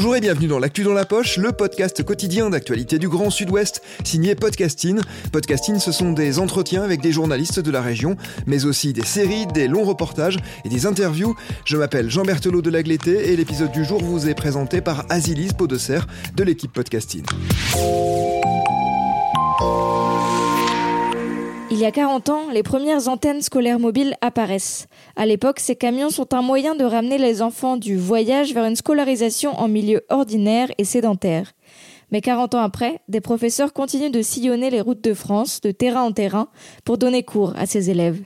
Bonjour 0.00 0.16
et 0.16 0.22
bienvenue 0.22 0.46
dans 0.46 0.58
L'actu 0.58 0.82
dans 0.82 0.94
la 0.94 1.04
poche, 1.04 1.36
le 1.36 1.52
podcast 1.52 2.02
quotidien 2.02 2.48
d'actualité 2.48 2.98
du 2.98 3.10
Grand 3.10 3.28
Sud-Ouest, 3.28 3.82
signé 4.02 4.34
Podcasting. 4.34 4.98
Podcasting, 5.30 5.78
ce 5.78 5.92
sont 5.92 6.12
des 6.12 6.38
entretiens 6.38 6.82
avec 6.82 7.02
des 7.02 7.12
journalistes 7.12 7.60
de 7.60 7.70
la 7.70 7.82
région, 7.82 8.16
mais 8.46 8.64
aussi 8.64 8.94
des 8.94 9.04
séries, 9.04 9.46
des 9.46 9.68
longs 9.68 9.84
reportages 9.84 10.38
et 10.64 10.70
des 10.70 10.86
interviews. 10.86 11.36
Je 11.66 11.76
m'appelle 11.76 12.08
Jean 12.08 12.22
Berthelot 12.22 12.62
de 12.62 12.70
Lagleté 12.70 13.30
et 13.30 13.36
l'épisode 13.36 13.72
du 13.72 13.84
jour 13.84 14.02
vous 14.02 14.26
est 14.26 14.34
présenté 14.34 14.80
par 14.80 15.04
Azilis 15.10 15.52
Podesser 15.52 16.00
de 16.34 16.44
l'équipe 16.44 16.72
Podcasting. 16.72 17.26
Il 21.80 21.84
y 21.84 21.86
a 21.86 21.92
40 21.92 22.28
ans, 22.28 22.50
les 22.52 22.62
premières 22.62 23.08
antennes 23.08 23.40
scolaires 23.40 23.78
mobiles 23.78 24.14
apparaissent. 24.20 24.86
À 25.16 25.24
l'époque, 25.24 25.60
ces 25.60 25.76
camions 25.76 26.10
sont 26.10 26.34
un 26.34 26.42
moyen 26.42 26.74
de 26.74 26.84
ramener 26.84 27.16
les 27.16 27.40
enfants 27.40 27.78
du 27.78 27.96
voyage 27.96 28.52
vers 28.52 28.66
une 28.66 28.76
scolarisation 28.76 29.58
en 29.58 29.66
milieu 29.66 30.02
ordinaire 30.10 30.68
et 30.76 30.84
sédentaire. 30.84 31.52
Mais 32.10 32.20
40 32.20 32.54
ans 32.54 32.60
après, 32.60 33.00
des 33.08 33.22
professeurs 33.22 33.72
continuent 33.72 34.10
de 34.10 34.20
sillonner 34.20 34.68
les 34.68 34.82
routes 34.82 35.02
de 35.02 35.14
France, 35.14 35.62
de 35.62 35.70
terrain 35.70 36.02
en 36.02 36.12
terrain, 36.12 36.48
pour 36.84 36.98
donner 36.98 37.22
cours 37.22 37.54
à 37.56 37.64
ces 37.64 37.88
élèves. 37.88 38.20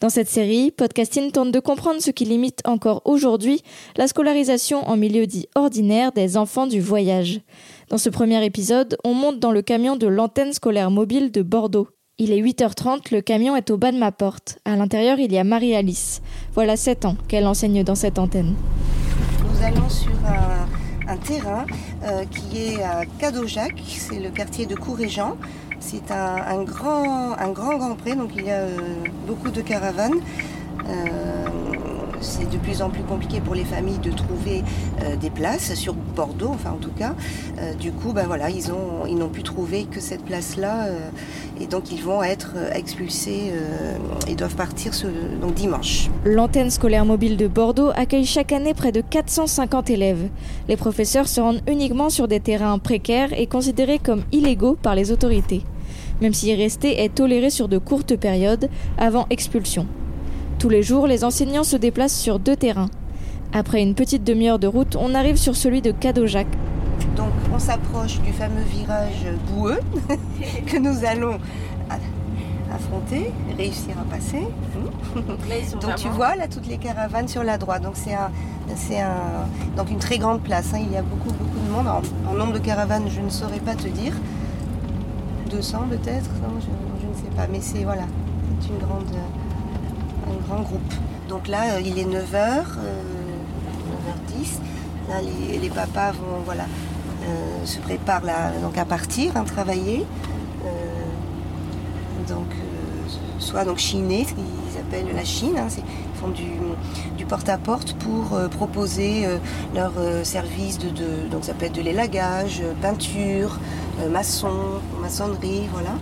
Dans 0.00 0.10
cette 0.10 0.28
série, 0.28 0.70
Podcasting 0.70 1.32
tente 1.32 1.50
de 1.50 1.60
comprendre 1.60 2.02
ce 2.02 2.10
qui 2.10 2.26
limite 2.26 2.60
encore 2.66 3.00
aujourd'hui 3.06 3.62
la 3.96 4.06
scolarisation 4.06 4.86
en 4.86 4.98
milieu 4.98 5.26
dit 5.26 5.46
ordinaire 5.54 6.12
des 6.12 6.36
enfants 6.36 6.66
du 6.66 6.82
voyage. 6.82 7.40
Dans 7.88 7.96
ce 7.96 8.10
premier 8.10 8.44
épisode, 8.44 8.98
on 9.02 9.14
monte 9.14 9.40
dans 9.40 9.50
le 9.50 9.62
camion 9.62 9.96
de 9.96 10.08
l'antenne 10.08 10.52
scolaire 10.52 10.90
mobile 10.90 11.32
de 11.32 11.40
Bordeaux. 11.40 11.88
Il 12.18 12.30
est 12.30 12.42
8h30, 12.42 13.12
le 13.14 13.22
camion 13.22 13.56
est 13.56 13.70
au 13.70 13.78
bas 13.78 13.90
de 13.90 13.98
ma 13.98 14.12
porte. 14.12 14.58
À 14.66 14.76
l'intérieur, 14.76 15.18
il 15.18 15.32
y 15.32 15.38
a 15.38 15.44
Marie-Alice. 15.44 16.20
Voilà 16.54 16.76
7 16.76 17.06
ans 17.06 17.16
qu'elle 17.26 17.46
enseigne 17.46 17.82
dans 17.84 17.94
cette 17.94 18.18
antenne. 18.18 18.54
Nous 19.40 19.64
allons 19.64 19.88
sur 19.88 20.12
un, 21.08 21.16
terrain 21.16 21.64
euh, 22.04 22.24
qui 22.26 22.58
est 22.58 22.82
à 22.82 23.06
Cadojac, 23.18 23.82
c'est 23.86 24.20
le 24.20 24.30
quartier 24.30 24.66
de 24.66 24.74
Courréjean. 24.74 25.36
C'est 25.80 26.10
un, 26.10 26.36
un 26.36 26.62
grand, 26.64 27.32
un 27.32 27.50
grand 27.50 27.76
grand 27.78 27.94
pré, 27.96 28.14
donc 28.14 28.30
il 28.36 28.44
y 28.44 28.50
a 28.50 28.60
euh, 28.60 28.76
beaucoup 29.26 29.50
de 29.50 29.62
caravanes. 29.62 30.20
Euh, 30.88 31.46
c'est 32.22 32.48
de 32.48 32.56
plus 32.58 32.82
en 32.82 32.90
plus 32.90 33.02
compliqué 33.02 33.40
pour 33.40 33.54
les 33.54 33.64
familles 33.64 33.98
de 33.98 34.10
trouver 34.10 34.62
euh, 35.02 35.16
des 35.16 35.30
places 35.30 35.74
sur 35.74 35.94
Bordeaux, 35.94 36.50
enfin 36.52 36.70
en 36.70 36.78
tout 36.78 36.90
cas. 36.90 37.14
Euh, 37.58 37.74
du 37.74 37.92
coup, 37.92 38.12
ben 38.12 38.26
voilà, 38.26 38.50
ils 38.50 38.72
ont, 38.72 39.06
ils 39.08 39.16
n'ont 39.16 39.28
pu 39.28 39.42
trouver 39.42 39.84
que 39.84 40.00
cette 40.00 40.24
place-là, 40.24 40.86
euh, 40.86 40.98
et 41.60 41.66
donc 41.66 41.92
ils 41.92 42.02
vont 42.02 42.22
être 42.22 42.54
expulsés 42.74 43.52
et 44.26 44.34
doivent 44.34 44.54
partir 44.54 44.92
dimanche. 45.54 46.08
L'antenne 46.24 46.70
scolaire 46.70 47.04
mobile 47.04 47.36
de 47.36 47.46
Bordeaux 47.46 47.90
accueille 47.94 48.24
chaque 48.24 48.52
année 48.52 48.74
près 48.74 48.92
de 48.92 49.00
450 49.00 49.90
élèves. 49.90 50.28
Les 50.68 50.76
professeurs 50.76 51.28
se 51.28 51.40
rendent 51.40 51.62
uniquement 51.68 52.10
sur 52.10 52.28
des 52.28 52.40
terrains 52.40 52.78
précaires 52.78 53.38
et 53.38 53.46
considérés 53.46 53.98
comme 53.98 54.22
illégaux 54.32 54.76
par 54.80 54.94
les 54.94 55.12
autorités, 55.12 55.62
même 56.20 56.32
si 56.32 56.54
rester 56.54 57.02
est 57.02 57.14
toléré 57.14 57.50
sur 57.50 57.68
de 57.68 57.78
courtes 57.78 58.16
périodes 58.16 58.68
avant 58.98 59.26
expulsion. 59.30 59.86
Tous 60.62 60.68
les 60.68 60.84
jours, 60.84 61.08
les 61.08 61.24
enseignants 61.24 61.64
se 61.64 61.74
déplacent 61.74 62.16
sur 62.16 62.38
deux 62.38 62.54
terrains. 62.54 62.88
Après 63.52 63.82
une 63.82 63.96
petite 63.96 64.22
demi-heure 64.22 64.60
de 64.60 64.68
route, 64.68 64.94
on 64.94 65.12
arrive 65.12 65.34
sur 65.36 65.56
celui 65.56 65.82
de 65.82 65.90
Cadojac. 65.90 66.46
Donc 67.16 67.32
on 67.52 67.58
s'approche 67.58 68.20
du 68.20 68.32
fameux 68.32 68.62
virage 68.70 69.26
boueux 69.48 69.80
que 70.68 70.76
nous 70.78 71.04
allons 71.04 71.38
affronter, 72.72 73.32
réussir 73.58 73.96
à 74.00 74.04
passer. 74.04 74.46
Donc 75.80 75.96
tu 75.96 76.06
vois 76.10 76.36
là 76.36 76.46
toutes 76.46 76.68
les 76.68 76.78
caravanes 76.78 77.26
sur 77.26 77.42
la 77.42 77.58
droite. 77.58 77.82
Donc 77.82 77.94
c'est 77.96 78.14
un, 78.14 78.30
c'est 78.76 79.00
un, 79.00 79.48
donc 79.76 79.90
une 79.90 79.98
très 79.98 80.18
grande 80.18 80.42
place. 80.42 80.72
hein. 80.74 80.78
Il 80.80 80.92
y 80.92 80.96
a 80.96 81.02
beaucoup 81.02 81.32
beaucoup 81.36 81.58
de 81.58 81.72
monde. 81.72 81.88
En, 81.88 82.30
en 82.30 82.34
nombre 82.34 82.52
de 82.52 82.60
caravanes, 82.60 83.08
je 83.12 83.20
ne 83.20 83.30
saurais 83.30 83.58
pas 83.58 83.74
te 83.74 83.88
dire. 83.88 84.12
200 85.50 85.86
peut-être, 85.90 86.30
je, 86.60 86.66
je 87.02 87.08
ne 87.08 87.14
sais 87.14 87.36
pas. 87.36 87.48
Mais 87.50 87.58
c'est 87.60 87.82
voilà, 87.82 88.04
c'est 88.60 88.68
une 88.68 88.78
grande, 88.78 89.06
grand 90.46 90.62
groupe. 90.62 90.92
Donc 91.28 91.48
là, 91.48 91.74
euh, 91.74 91.80
il 91.80 91.98
est 91.98 92.04
9h, 92.04 92.64
9h10. 94.02 94.58
Là, 95.08 95.16
les, 95.60 95.70
papas 95.70 96.12
vont 96.12 96.40
voilà, 96.44 96.64
euh, 97.24 97.66
se 97.66 97.78
préparent 97.80 98.24
là, 98.24 98.52
donc 98.62 98.78
à 98.78 98.84
partir, 98.84 99.36
à 99.36 99.42
travailler. 99.42 100.06
Euh, 100.64 100.68
donc, 102.28 102.46
euh, 102.50 103.10
soit 103.38 103.64
donc 103.64 103.80
ce 103.80 103.92
qu'ils 103.92 104.78
appellent 104.80 105.14
la 105.14 105.24
Chine. 105.24 105.56
hein, 105.58 105.68
font 106.22 106.28
du, 106.28 107.24
porte-à-porte 107.24 107.94
pour 107.94 108.34
euh, 108.34 108.48
proposer 108.48 109.24
euh, 109.24 109.38
leur 109.74 109.92
euh, 109.96 110.22
service 110.22 110.78
de, 110.78 110.90
donc 111.30 111.44
ça 111.44 111.54
peut 111.54 111.64
être 111.64 111.74
de 111.74 111.80
l'élagage, 111.80 112.60
euh, 112.62 112.74
peinture, 112.82 113.58
euh, 114.00 114.10
maçon, 114.10 114.80
maçonnerie, 115.00 115.62
voilà. 115.72 115.94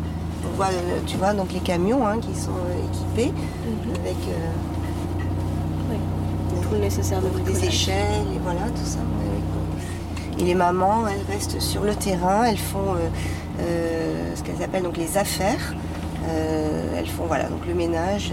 On 0.45 0.57
voit, 0.57 0.67
euh, 0.67 0.99
tu 1.07 1.17
vois, 1.19 1.35
donc 1.35 1.53
les 1.53 1.61
camions 1.61 2.05
hein, 2.05 2.19
qui 2.21 2.35
sont 2.35 2.51
euh, 2.51 2.89
équipés 2.89 3.33
avec 4.11 4.29
euh, 4.29 5.93
Tout 6.63 6.75
le 6.75 6.79
nécessaire 6.79 7.21
de 7.21 7.29
des 7.41 7.65
échelles 7.65 8.27
et 8.35 8.39
voilà 8.43 8.63
tout 8.71 8.85
ça. 8.85 8.99
Et 10.39 10.45
les 10.45 10.55
mamans, 10.55 11.07
elles 11.07 11.35
restent 11.35 11.61
sur 11.61 11.83
le 11.83 11.95
terrain, 11.95 12.45
elles 12.45 12.59
font 12.59 12.95
euh, 12.95 13.09
euh, 13.61 14.35
ce 14.35 14.43
qu'elles 14.43 14.63
appellent 14.63 14.83
donc 14.83 14.97
les 14.97 15.19
affaires. 15.19 15.75
Elles 16.97 17.09
font 17.09 17.25
voilà 17.27 17.49
donc 17.49 17.67
le 17.67 17.75
ménage 17.75 18.33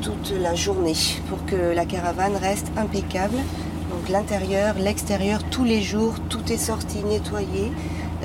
toute 0.00 0.32
la 0.40 0.54
journée 0.54 0.94
pour 1.28 1.44
que 1.44 1.74
la 1.74 1.84
caravane 1.84 2.36
reste 2.36 2.70
impeccable. 2.76 3.36
Donc 3.90 4.08
l'intérieur, 4.08 4.74
l'extérieur, 4.78 5.42
tous 5.50 5.64
les 5.64 5.82
jours, 5.82 6.14
tout 6.30 6.52
est 6.52 6.56
sorti, 6.56 7.02
nettoyé, 7.04 7.72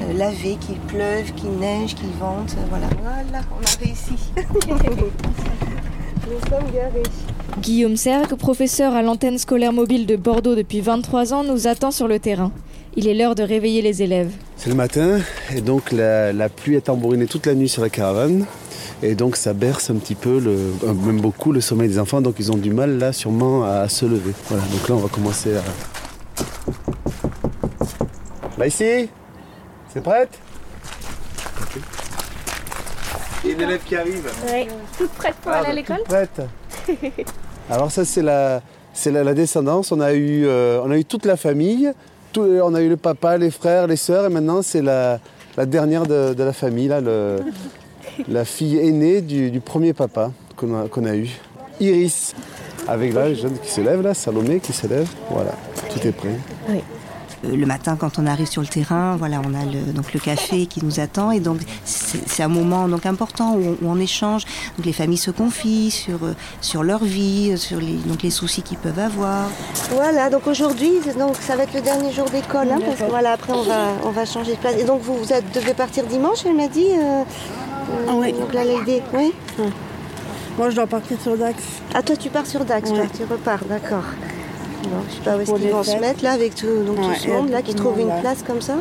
euh, 0.01 0.13
lavé, 0.13 0.57
qu'il 0.59 0.77
pleuve, 0.79 1.33
qu'il 1.33 1.51
neige, 1.51 1.95
qu'il 1.95 2.11
vente. 2.19 2.55
voilà. 2.69 2.87
Voilà, 3.01 3.43
on 3.51 3.63
a 3.63 3.83
réussi. 3.83 4.15
Nous 6.25 6.39
sommes 6.49 6.71
garés. 6.73 7.03
Guillaume 7.59 7.97
Sergue, 7.97 8.35
professeur 8.35 8.93
à 8.93 9.01
l'antenne 9.01 9.37
scolaire 9.37 9.73
mobile 9.73 10.05
de 10.05 10.15
Bordeaux 10.15 10.55
depuis 10.55 10.79
23 10.79 11.33
ans, 11.33 11.43
nous 11.43 11.67
attend 11.67 11.91
sur 11.91 12.07
le 12.07 12.17
terrain. 12.19 12.51
Il 12.95 13.07
est 13.07 13.13
l'heure 13.13 13.35
de 13.35 13.43
réveiller 13.43 13.81
les 13.81 14.01
élèves. 14.03 14.31
C'est 14.55 14.69
le 14.69 14.75
matin 14.75 15.19
et 15.53 15.61
donc 15.61 15.91
la, 15.91 16.31
la 16.31 16.47
pluie 16.47 16.75
est 16.75 16.81
tambourinée 16.81 17.25
toute 17.25 17.45
la 17.45 17.55
nuit 17.55 17.67
sur 17.67 17.81
la 17.81 17.89
caravane 17.89 18.45
et 19.01 19.15
donc 19.15 19.35
ça 19.35 19.53
berce 19.53 19.89
un 19.89 19.95
petit 19.95 20.15
peu, 20.15 20.39
le, 20.39 20.51
euh, 20.85 20.93
même 20.93 21.19
beaucoup, 21.19 21.51
le 21.51 21.59
sommeil 21.59 21.89
des 21.89 21.99
enfants. 21.99 22.21
Donc 22.21 22.35
ils 22.39 22.51
ont 22.51 22.57
du 22.57 22.71
mal 22.71 22.97
là 22.97 23.11
sûrement 23.11 23.63
à 23.65 23.89
se 23.89 24.05
lever. 24.05 24.31
Voilà, 24.47 24.63
donc 24.63 24.87
là 24.87 24.95
on 24.95 24.99
va 24.99 25.09
commencer 25.09 25.57
à... 25.57 25.61
Là 28.57 28.67
ici? 28.67 29.09
C'est 29.93 30.01
prête 30.01 30.39
Ok. 31.59 31.81
Il 33.42 33.42
y 33.53 33.61
a 33.61 33.63
une 33.63 33.69
élève 33.69 33.81
qui 33.83 33.95
arrive. 33.95 34.29
Ouais. 34.47 34.67
Toute 34.97 35.11
prête 35.11 35.35
pour 35.35 35.51
Ah, 35.51 35.57
aller 35.59 35.65
à 35.65 35.69
bah, 35.69 35.75
l'école 35.75 35.97
toute 35.97 36.07
prête. 36.07 36.41
Alors 37.69 37.91
ça 37.91 38.05
c'est 38.05 38.21
la, 38.21 38.61
c'est 38.93 39.11
la, 39.11 39.23
la 39.23 39.33
descendance. 39.33 39.91
On 39.91 39.99
a 40.01 40.13
eu, 40.13 40.45
euh, 40.45 40.81
on 40.83 40.91
a 40.91 40.97
eu 40.97 41.05
toute 41.05 41.25
la 41.25 41.37
famille. 41.37 41.91
Tout- 42.31 42.41
on 42.63 42.73
a 42.73 42.81
eu 42.81 42.89
le 42.89 42.97
papa, 42.97 43.37
les 43.37 43.51
frères, 43.51 43.87
les 43.87 43.95
sœurs, 43.95 44.25
et 44.25 44.29
maintenant 44.29 44.61
c'est 44.61 44.81
la, 44.81 45.19
la 45.55 45.65
dernière 45.65 46.03
de, 46.07 46.33
de 46.33 46.43
la 46.43 46.53
famille, 46.53 46.87
là, 46.87 46.99
le- 46.99 47.39
la 48.27 48.43
fille 48.45 48.77
aînée 48.79 49.21
du, 49.21 49.51
du 49.51 49.59
premier 49.59 49.93
papa 49.93 50.31
qu'on 50.55 50.83
a, 50.83 50.87
qu'on 50.87 51.05
a 51.05 51.15
eu, 51.15 51.29
Iris. 51.79 52.33
Avec 52.87 53.13
là, 53.13 53.29
les 53.29 53.35
jeunes 53.35 53.57
qui 53.59 53.71
se 53.71 53.79
lèvent, 53.79 54.01
là, 54.01 54.13
Salomé 54.13 54.59
qui 54.59 54.73
se 54.73 54.87
lève. 54.87 55.07
Voilà, 55.29 55.51
tout 55.89 56.05
est 56.05 56.11
prêt. 56.11 56.35
Euh, 56.69 56.73
le 57.43 57.65
matin 57.65 57.95
quand 57.99 58.19
on 58.19 58.25
arrive 58.25 58.47
sur 58.47 58.61
le 58.61 58.67
terrain, 58.67 59.15
voilà, 59.17 59.41
on 59.45 59.53
a 59.53 59.65
le, 59.65 59.91
donc 59.93 60.13
le 60.13 60.19
café 60.19 60.65
qui 60.65 60.83
nous 60.85 60.99
attend 60.99 61.31
et 61.31 61.39
donc 61.39 61.59
c'est 61.85 62.43
un 62.43 62.47
moment 62.47 62.87
donc 62.87 63.05
important 63.05 63.53
où 63.55 63.75
on, 63.81 63.85
où 63.85 63.91
on 63.91 63.99
échange. 63.99 64.43
Donc 64.77 64.85
les 64.85 64.93
familles 64.93 65.17
se 65.17 65.31
confient 65.31 65.91
sur 65.91 66.23
euh, 66.23 66.33
sur 66.61 66.83
leur 66.83 67.03
vie, 67.03 67.51
euh, 67.51 67.57
sur 67.57 67.79
les 67.79 67.93
donc 68.05 68.23
les 68.23 68.29
soucis 68.31 68.61
qu'ils 68.61 68.77
peuvent 68.77 68.99
avoir. 68.99 69.49
Voilà, 69.91 70.29
donc 70.29 70.47
aujourd'hui 70.47 70.91
donc 71.19 71.35
ça 71.39 71.55
va 71.55 71.63
être 71.63 71.73
le 71.73 71.81
dernier 71.81 72.11
jour 72.13 72.29
d'école 72.29 72.69
hein, 72.71 72.79
parce 72.85 72.99
que 72.99 73.09
voilà 73.09 73.33
après 73.33 73.53
on 73.53 73.63
va 73.63 73.87
on 74.05 74.11
va 74.11 74.25
changer 74.25 74.53
de 74.53 74.57
place. 74.57 74.75
Et 74.79 74.83
donc 74.85 75.01
vous 75.01 75.15
vous 75.17 75.33
êtes- 75.33 75.51
devez 75.53 75.73
partir 75.73 76.05
dimanche, 76.05 76.39
elle 76.45 76.55
m'a 76.55 76.67
dit. 76.67 76.87
euh, 76.91 77.23
Ah 78.07 78.13
oui. 78.15 78.31
Donc 78.33 78.53
là, 78.53 78.63
l'idée, 78.63 79.03
oui 79.13 79.33
Moi, 80.57 80.69
je 80.69 80.75
dois 80.75 80.87
partir 80.87 81.19
sur 81.21 81.35
Dax. 81.37 81.61
Ah, 81.93 82.01
toi, 82.01 82.15
tu 82.15 82.29
pars 82.29 82.45
sur 82.45 82.63
Dax, 82.63 82.89
toi, 82.89 83.03
tu 83.15 83.23
repars, 83.29 83.59
d'accord. 83.65 84.03
Je 84.83 85.15
sais 85.15 85.21
pas 85.23 85.37
où 85.37 85.39
est-ce 85.39 85.53
qu'ils 85.53 85.71
vont 85.71 85.83
se 85.83 85.97
mettre, 85.97 86.23
là, 86.23 86.31
avec 86.31 86.55
tout, 86.55 86.83
donc, 86.85 86.97
tout 86.97 87.15
ce 87.15 87.27
monde, 87.27 87.49
là, 87.49 87.61
qui 87.61 87.73
trouve 87.75 87.99
une 87.99 88.11
place 88.21 88.43
comme 88.45 88.61
ça. 88.61 88.75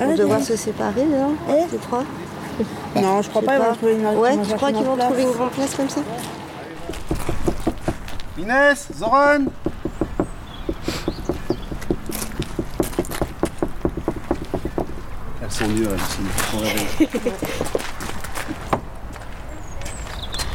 Ils 0.00 0.06
vont 0.06 0.14
devoir 0.14 0.40
se 0.40 0.56
séparer, 0.56 1.06
là, 1.06 1.28
tu 1.70 1.78
crois. 1.78 2.04
Non, 2.96 3.22
je 3.22 3.28
crois 3.28 3.42
pas, 3.42 3.56
qu'ils 3.56 3.66
vont 3.66 3.74
trouver 3.74 3.92
une 3.94 4.06
Ouais, 4.18 4.36
tu 4.36 4.54
crois 4.54 4.72
qu'ils 4.72 4.84
vont 4.84 4.96
trouver 4.96 5.22
une 5.22 5.30
grande 5.30 5.50
place 5.50 5.74
comme 5.76 5.88
ça 5.88 6.00
Inès, 8.36 8.88
Zoran. 8.96 9.44
Elles 15.42 15.50
sont 15.50 15.68
dures, 15.68 15.90
elles 15.92 16.00
sont 16.00 16.22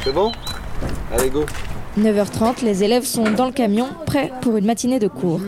C'est 0.04 0.12
bon? 0.12 0.32
Allez, 1.12 1.30
go 1.30 1.46
9h30, 1.98 2.64
les 2.64 2.82
élèves 2.82 3.04
sont 3.04 3.30
dans 3.30 3.46
le 3.46 3.52
camion, 3.52 3.86
prêts 4.04 4.32
pour 4.40 4.56
une 4.56 4.66
matinée 4.66 4.98
de 4.98 5.06
cours. 5.06 5.40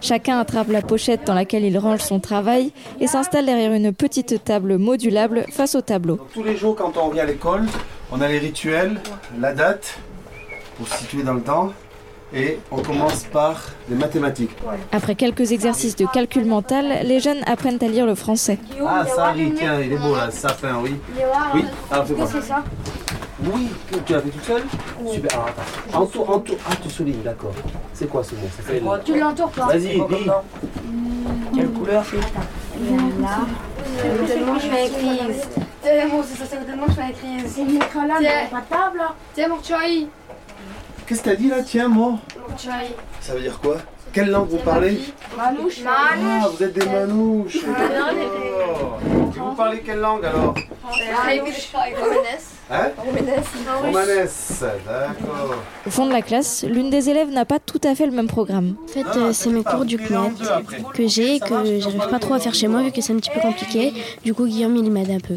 Chacun 0.00 0.38
attrape 0.38 0.68
la 0.70 0.80
pochette 0.80 1.26
dans 1.26 1.34
laquelle 1.34 1.64
il 1.64 1.76
range 1.76 2.00
son 2.00 2.20
travail 2.20 2.72
et 3.00 3.08
s'installe 3.08 3.46
derrière 3.46 3.72
une 3.72 3.92
petite 3.92 4.44
table 4.44 4.78
modulable 4.78 5.44
face 5.50 5.74
au 5.74 5.80
tableau. 5.80 6.18
Tous 6.32 6.44
les 6.44 6.56
jours, 6.56 6.76
quand 6.76 6.96
on 6.96 7.08
vient 7.08 7.24
à 7.24 7.26
l'école, 7.26 7.66
on 8.12 8.20
a 8.20 8.28
les 8.28 8.38
rituels, 8.38 9.00
la 9.40 9.52
date, 9.52 9.98
pour 10.76 10.86
se 10.86 10.98
situer 10.98 11.24
dans 11.24 11.34
le 11.34 11.42
temps, 11.42 11.72
et 12.34 12.58
on 12.70 12.82
commence 12.82 13.24
par 13.24 13.64
les 13.88 13.96
mathématiques. 13.96 14.50
Après 14.92 15.14
quelques 15.14 15.52
exercices 15.52 15.96
de 15.96 16.06
calcul 16.06 16.44
mental, 16.44 17.06
les 17.06 17.20
jeunes 17.20 17.40
apprennent 17.46 17.78
à 17.80 17.88
lire 17.88 18.06
le 18.06 18.14
français. 18.14 18.58
Ah, 18.86 19.04
ça, 19.06 19.32
tiens, 19.56 19.80
il 19.80 19.92
est 19.92 19.96
beau 19.96 20.14
là, 20.14 20.30
sapin, 20.30 20.76
oui. 20.82 20.94
Oui, 21.54 21.64
quoi? 21.90 22.26
C'est 22.26 22.42
ça 22.42 22.62
Oui, 23.40 23.68
tu 24.04 24.12
l'as 24.12 24.20
fait 24.20 24.30
tout 24.30 24.44
seul 24.44 24.62
Super, 25.12 25.32
alors 25.34 25.48
attends. 25.48 26.00
Entoure, 26.02 26.30
entoure. 26.30 26.56
Ah, 26.68 26.74
tu 26.82 26.90
soulignes, 26.90 27.22
d'accord. 27.22 27.52
C'est 27.94 28.08
quoi 28.08 28.24
ce 28.24 28.34
mot? 28.34 28.48
Ça 28.56 28.62
fait... 28.62 28.82
Tu 29.04 29.18
l'entoures 29.18 29.50
pas 29.50 29.66
Vas-y, 29.66 29.80
dis. 29.80 30.30
Quelle 31.54 31.70
couleur? 31.70 32.04
C'est 32.04 32.16
Là. 33.20 33.40
Tellement 34.26 34.54
je 34.58 34.66
fais 34.66 34.86
écrire. 34.86 35.22
Euh, 35.86 36.08
bon, 36.08 36.22
c'est 36.22 36.38
ça, 36.38 36.44
c'est 36.50 36.66
tellement 36.66 36.86
je 36.86 36.92
écrire. 36.92 37.44
C'est 37.46 37.60
une 37.62 37.76
écran 37.76 38.06
là, 38.06 38.16
mais 38.20 38.48
pas 38.50 38.60
de 38.60 38.66
table 38.68 38.98
là. 38.98 39.14
Tiens, 39.34 39.48
chai. 39.62 40.06
Qu'est-ce 41.06 41.22
que 41.22 41.30
t'as 41.30 41.36
dit 41.36 41.48
là? 41.48 41.62
Tiens, 41.62 41.90
chai. 42.56 42.94
Ça 43.20 43.34
veut 43.34 43.40
dire 43.40 43.58
quoi? 43.60 43.76
Quelle 44.12 44.30
langue 44.30 44.48
vous 44.48 44.58
parlez? 44.58 45.00
Manouche. 45.36 45.80
Ah, 45.86 46.48
vous 46.50 46.62
êtes 46.62 46.72
des 46.72 46.86
manouches. 46.86 47.58
d'accord. 47.64 48.98
Et 49.04 49.38
vous 49.38 49.54
parlez 49.54 49.80
quelle 49.80 50.00
langue 50.00 50.24
alors? 50.24 50.54
Hein 52.70 52.88
d'accord. 54.86 55.54
Au 55.86 55.90
fond 55.90 56.06
de 56.06 56.12
la 56.12 56.22
classe, 56.22 56.64
l'une 56.68 56.90
des 56.90 57.08
élèves 57.08 57.30
n'a 57.30 57.44
pas 57.44 57.58
tout 57.58 57.80
à 57.84 57.94
fait 57.94 58.04
le 58.06 58.12
même 58.12 58.26
programme. 58.26 58.74
En 58.84 58.88
fait, 58.88 59.06
euh, 59.18 59.32
c'est 59.32 59.50
mes 59.50 59.62
cours 59.64 59.84
du 59.84 59.96
CNED 59.96 60.32
que 60.94 61.06
j'ai 61.08 61.36
et 61.36 61.40
que 61.40 61.80
j'arrive 61.80 62.08
pas 62.10 62.18
trop 62.18 62.34
à 62.34 62.38
faire 62.40 62.54
chez 62.54 62.68
moi 62.68 62.82
vu 62.82 62.92
que 62.92 63.00
c'est 63.00 63.12
un 63.12 63.16
petit 63.16 63.30
peu 63.30 63.40
compliqué. 63.40 63.92
Du 64.24 64.34
coup, 64.34 64.46
Guillaume, 64.46 64.76
il 64.76 64.90
m'aide 64.90 65.10
un 65.10 65.20
peu. 65.20 65.36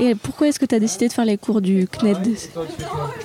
Et 0.00 0.14
pourquoi 0.14 0.48
est-ce 0.48 0.58
que 0.58 0.66
tu 0.66 0.74
as 0.74 0.80
décidé 0.80 1.08
de 1.08 1.12
faire 1.12 1.24
les 1.24 1.36
cours 1.38 1.60
du 1.60 1.86
CNED 1.86 2.36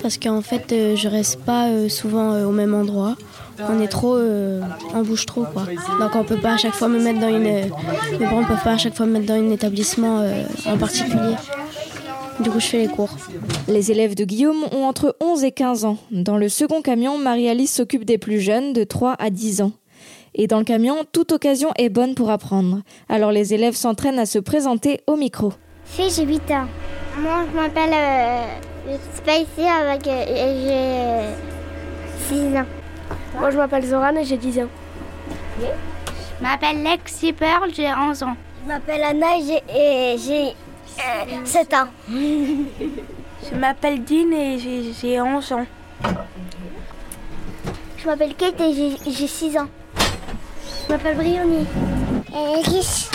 Parce 0.02 0.18
qu'en 0.18 0.42
fait, 0.42 0.72
euh, 0.72 0.96
je 0.96 1.08
reste 1.08 1.40
pas 1.42 1.68
euh, 1.70 1.90
souvent 1.90 2.34
euh, 2.34 2.46
au 2.46 2.52
même 2.52 2.74
endroit. 2.76 3.16
On 3.70 3.80
est 3.80 3.88
trop, 3.88 4.16
euh, 4.16 4.62
on 4.96 5.02
bouge 5.04 5.26
trop 5.28 5.44
quoi. 5.46 5.64
Donc 6.00 6.16
on 6.16 6.24
peut 6.24 6.38
pas 6.40 6.54
à 6.54 6.58
chaque 6.58 6.74
fois 6.74 6.88
me 6.88 7.00
mettre 7.00 7.20
dans 7.20 7.30
une, 7.30 7.46
euh, 7.46 7.66
mes 8.20 8.26
parents 8.26 8.44
peuvent 8.44 8.64
pas 8.64 8.72
à 8.74 8.78
chaque 8.80 8.96
fois 8.96 9.06
me 9.06 9.12
mettre 9.14 9.28
dans 9.28 9.36
un 9.36 9.52
établissement 9.52 10.20
euh, 10.22 10.44
en 10.66 10.76
particulier. 10.78 11.36
Du 12.40 12.50
coup, 12.50 12.60
je 12.60 12.68
fais 12.68 12.80
les 12.80 12.88
cours. 12.88 13.10
Les 13.68 13.92
élèves 13.92 14.16
de 14.16 14.26
Guillaume 14.26 14.64
ont 14.72 14.86
entre 14.86 15.16
11 15.22 15.44
et 15.44 15.52
15 15.52 15.86
ans. 15.86 15.98
Dans 16.12 16.38
le 16.38 16.50
second 16.50 16.82
camion, 16.82 17.18
Marie-Alice 17.18 17.74
s'occupe 17.74 18.06
des 18.06 18.18
plus 18.18 18.40
jeunes, 18.40 18.74
de 18.74 18.84
3 18.84 19.16
à 19.20 19.30
10 19.30 19.62
ans. 19.62 19.72
Et 20.36 20.48
dans 20.48 20.58
le 20.58 20.66
camion, 20.66 21.04
toute 21.12 21.32
occasion 21.32 21.70
est 21.78 21.90
bonne 21.90 22.16
pour 22.16 22.32
apprendre. 22.32 22.82
Alors 23.08 23.32
les 23.32 23.54
élèves 23.54 23.76
s'entraînent 23.76 24.20
à 24.20 24.26
se 24.26 24.40
présenter 24.40 25.02
au 25.06 25.16
micro. 25.16 25.54
Fille, 25.86 26.10
j'ai 26.10 26.26
8 26.26 26.52
ans. 26.52 26.68
Moi, 27.20 27.46
je 27.52 27.56
m'appelle 27.56 27.94
euh, 27.94 28.98
Spacey 29.16 29.68
avec 29.68 30.08
euh, 30.08 30.26
et 30.28 31.30
j'ai 32.30 32.36
6 32.36 32.58
ans. 32.58 32.66
Moi, 33.40 33.52
je 33.52 33.58
m'appelle 33.58 33.86
Zoran 33.86 34.16
et 34.16 34.26
j'ai 34.26 34.38
10 34.38 34.60
ans. 34.62 34.70
Je 35.60 36.44
m'appelle 36.44 36.82
Lexi 36.82 37.32
Pearl, 37.32 37.70
j'ai 37.74 37.88
11 37.94 38.24
ans. 38.24 38.36
Je 38.64 38.68
m'appelle 38.68 39.04
Anna 39.04 39.28
et 39.38 40.16
j'ai, 40.18 40.54
j'ai 40.98 41.46
7 41.46 41.74
ans. 41.74 41.88
Je 42.10 43.56
m'appelle 43.58 44.04
Dean 44.04 44.32
et 44.32 44.58
j'ai 44.58 45.20
11 45.20 45.52
ans. 45.52 45.66
Je 47.98 48.06
m'appelle 48.08 48.36
Kate 48.36 48.60
et 48.62 48.74
j'ai, 48.74 49.12
j'ai 49.12 49.28
6 49.28 49.58
ans. 49.58 49.68
Je 50.88 50.94
m'appelle 50.94 51.18
Brioni. 51.18 51.66
Et 52.34 52.60
Iris. 52.62 53.10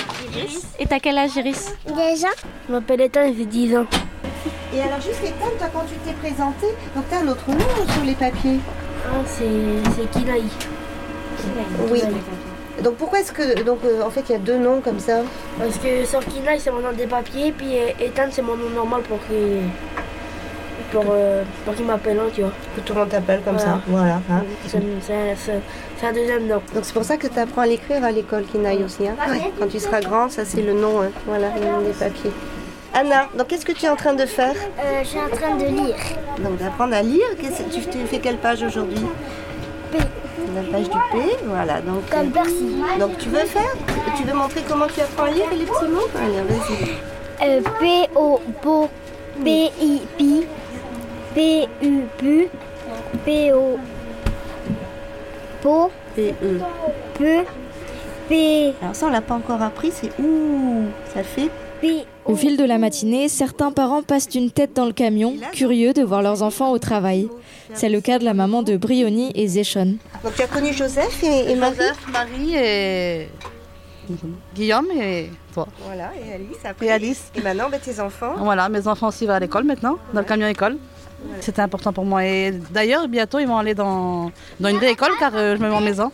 Et 0.78 0.86
t'as 0.86 1.00
quel 1.00 1.16
âge, 1.16 1.36
Iris? 1.36 1.72
Déjà 1.86 2.28
Je 2.66 2.72
m'appelle 2.72 3.00
Ethan 3.00 3.22
et 3.22 3.34
j'ai 3.34 3.46
10 3.46 3.76
ans. 3.76 3.86
Et 4.74 4.82
alors, 4.82 5.00
juste 5.00 5.24
Ethan, 5.24 5.50
toi, 5.58 5.68
quand 5.72 5.84
tu 5.86 5.94
t'es 6.04 6.12
présenté, 6.12 6.66
donc 6.94 7.04
t'as 7.10 7.20
un 7.20 7.28
autre 7.28 7.48
nom 7.48 7.92
sur 7.94 8.04
les 8.04 8.14
papiers? 8.14 8.60
Ah, 9.06 9.24
c'est 9.26 10.10
Kinaï. 10.10 10.44
Oui. 11.90 12.02
Donc 12.82 12.94
pourquoi 12.96 13.20
est-ce 13.20 13.32
que 13.32 13.62
donc 13.62 13.78
euh, 13.84 14.02
en 14.02 14.10
fait 14.10 14.22
il 14.28 14.32
y 14.32 14.34
a 14.36 14.38
deux 14.38 14.56
noms 14.58 14.80
comme 14.80 15.00
ça 15.00 15.18
Parce 15.58 15.76
que 15.78 16.04
sur 16.04 16.20
Kinaï, 16.24 16.60
c'est 16.60 16.70
mon 16.70 16.80
nom 16.80 16.92
des 16.92 17.06
papiers, 17.06 17.52
puis 17.56 17.76
euh, 17.78 18.04
Ethan, 18.04 18.28
c'est 18.30 18.42
mon 18.42 18.56
nom 18.56 18.70
normal 18.70 19.02
pour 19.02 19.18
qu'il 19.26 19.62
pour, 20.92 21.04
euh, 21.10 21.42
pour 21.66 21.74
qu'il 21.74 21.84
m'appelle, 21.84 22.18
hein, 22.18 22.30
tu 22.34 22.40
vois. 22.40 22.52
Que 22.74 22.80
tout 22.80 22.94
le 22.94 23.00
monde 23.00 23.10
t'appelle 23.10 23.42
comme 23.44 23.58
ça. 23.58 23.78
Voilà. 23.88 24.20
hein. 24.30 24.42
C'est 24.66 26.06
un 26.06 26.12
deuxième 26.12 26.46
nom. 26.46 26.62
Donc 26.74 26.84
c'est 26.84 26.94
pour 26.94 27.04
ça 27.04 27.16
que 27.18 27.26
tu 27.26 27.38
apprends 27.38 27.62
à 27.62 27.66
l'écrire 27.66 28.02
à 28.04 28.10
l'école 28.10 28.44
Kinaï 28.44 28.82
aussi. 28.84 29.06
Hein 29.06 29.14
Quand 29.58 29.66
tu 29.68 29.78
seras 29.80 30.00
grand, 30.00 30.30
ça 30.30 30.44
c'est 30.46 30.62
le 30.62 30.72
nom, 30.72 31.02
hein. 31.02 31.10
voilà, 31.26 31.48
le 31.60 31.66
nom 31.66 31.80
des 31.80 31.92
papiers. 31.92 32.30
Anna, 32.94 33.28
donc 33.36 33.48
qu'est-ce 33.48 33.66
que 33.66 33.72
tu 33.72 33.84
es 33.84 33.88
en 33.90 33.96
train 33.96 34.14
de 34.14 34.24
faire 34.24 34.54
Euh, 34.80 35.00
Je 35.02 35.08
suis 35.08 35.18
en 35.18 35.28
train 35.28 35.56
de 35.56 35.64
lire. 35.64 35.96
Donc 36.42 36.56
d'apprendre 36.58 36.94
à 36.94 37.02
lire. 37.02 37.26
Qu'est-ce- 37.38 37.64
Tu, 37.64 37.80
tu 37.86 37.98
fais 38.06 38.18
quelle 38.18 38.38
page 38.38 38.62
aujourd'hui? 38.62 39.04
P. 39.92 39.98
La 40.54 40.62
page 40.72 40.84
du 40.88 40.98
P, 41.12 41.36
voilà. 41.46 41.80
Donc, 41.80 42.08
Comme 42.10 42.28
euh, 42.28 42.30
Percy. 42.30 42.76
donc 42.98 43.18
tu 43.18 43.28
veux 43.28 43.44
faire 43.44 43.72
Tu 44.16 44.22
veux 44.24 44.32
montrer 44.34 44.62
comment 44.68 44.86
tu 44.86 45.00
apprends 45.00 45.24
à 45.24 45.30
lire 45.30 45.46
les 45.50 45.64
petits 45.64 45.88
mots 45.90 46.08
Allez, 46.16 46.42
vas-y. 46.42 47.48
Euh, 47.48 47.60
P 47.78 48.08
O 48.16 48.40
Po 48.62 48.88
P 49.44 49.70
I 49.80 50.02
P 50.16 50.46
P 51.34 51.68
U 51.82 52.02
P 52.18 52.50
P 53.24 53.52
O 53.52 53.78
Po 55.62 55.90
P 56.16 56.34
E. 56.42 56.60
P 57.18 57.44
P 58.28 58.74
Alors 58.82 58.94
ça 58.94 59.06
on 59.06 59.10
l'a 59.10 59.20
pas 59.20 59.34
encore 59.34 59.62
appris, 59.62 59.92
c'est 59.92 60.10
ouh. 60.20 60.84
Ça 61.14 61.22
fait 61.22 61.50
P 61.80 62.06
Au 62.28 62.36
fil 62.36 62.58
de 62.58 62.64
la 62.64 62.76
matinée, 62.76 63.28
certains 63.30 63.72
parents 63.72 64.02
passent 64.02 64.28
une 64.34 64.50
tête 64.50 64.76
dans 64.76 64.84
le 64.84 64.92
camion, 64.92 65.34
curieux 65.52 65.94
de 65.94 66.02
voir 66.02 66.20
leurs 66.20 66.42
enfants 66.42 66.70
au 66.70 66.78
travail. 66.78 67.26
C'est 67.72 67.88
le 67.88 68.02
cas 68.02 68.18
de 68.18 68.24
la 68.26 68.34
maman 68.34 68.62
de 68.62 68.76
Brioni 68.76 69.32
et 69.34 69.46
Zéchon. 69.46 69.96
Donc 70.22 70.34
tu 70.36 70.42
as 70.42 70.46
connu 70.46 70.74
Joseph 70.74 71.22
et, 71.24 71.52
et 71.52 71.54
Marie 71.56 71.78
Marie 72.12 72.54
et 72.54 73.28
Guillaume 74.54 74.88
et 74.94 75.30
toi. 75.54 75.68
Voilà, 75.86 76.10
et 76.16 76.34
Alice 76.34 76.58
après. 76.64 76.86
Et 76.86 76.90
Alice. 76.92 77.32
Et 77.34 77.40
maintenant, 77.40 77.68
bah, 77.70 77.78
tes 77.78 77.98
enfants. 77.98 78.34
Voilà, 78.36 78.68
mes 78.68 78.86
enfants 78.86 79.08
aussi 79.08 79.24
vont 79.24 79.32
à 79.32 79.40
l'école 79.40 79.64
maintenant, 79.64 79.96
dans 80.12 80.20
le 80.20 80.26
camion 80.26 80.48
école. 80.48 80.76
C'était 81.40 81.62
important 81.62 81.94
pour 81.94 82.04
moi. 82.04 82.24
Et 82.26 82.52
d'ailleurs, 82.70 83.08
bientôt, 83.08 83.38
ils 83.38 83.48
vont 83.48 83.56
aller 83.56 83.74
dans, 83.74 84.30
dans 84.60 84.68
une 84.68 84.76
vraie 84.76 84.92
école 84.92 85.12
car 85.18 85.32
euh, 85.34 85.56
je 85.56 85.62
me 85.62 85.68
mets 85.68 85.74
en 85.74 85.80
maison. 85.80 86.12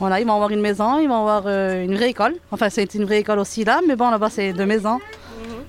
Voilà, 0.00 0.18
ils 0.18 0.26
vont 0.26 0.32
avoir 0.32 0.50
une 0.50 0.62
maison, 0.62 0.98
ils 0.98 1.08
vont 1.08 1.20
avoir 1.20 1.42
euh, 1.44 1.84
une 1.84 1.94
vraie 1.94 2.08
école. 2.08 2.34
Enfin, 2.50 2.70
c'est 2.70 2.94
une 2.94 3.04
vraie 3.04 3.20
école 3.20 3.38
aussi 3.38 3.64
là, 3.64 3.80
mais 3.86 3.96
bon, 3.96 4.08
là-bas, 4.08 4.30
c'est 4.30 4.54
deux 4.54 4.64
maisons. 4.64 4.98